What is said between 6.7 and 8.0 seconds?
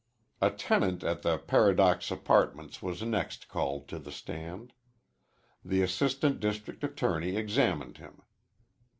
attorney examined